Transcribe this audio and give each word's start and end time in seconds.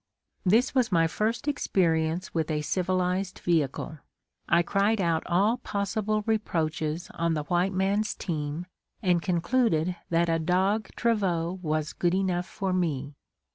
This 0.43 0.73
was 0.73 0.91
my 0.91 1.05
first 1.05 1.47
experience 1.47 2.33
with 2.33 2.49
a 2.49 2.63
civilized 2.63 3.37
vehicle. 3.37 3.99
I 4.49 4.63
cried 4.63 4.99
out 4.99 5.21
all 5.27 5.57
possible 5.59 6.23
reproaches 6.25 7.11
on 7.13 7.35
the 7.35 7.43
white 7.43 7.71
man's 7.71 8.15
team 8.15 8.65
and 9.03 9.21
concluded 9.21 9.95
that 10.09 10.27
a 10.27 10.39
dog 10.39 10.89
travaux 10.95 11.59
was 11.61 11.93
good 11.93 12.15
enough 12.15 12.47
for 12.47 12.73
me. 12.73 13.13